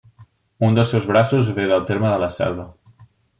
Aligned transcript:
Un 0.67 0.77
dels 0.79 0.93
seus 0.95 1.05
braços 1.11 1.51
ve 1.59 1.67
del 1.73 1.85
terme 1.91 2.15
de 2.15 2.19
La 2.25 2.31
Selva. 2.39 2.67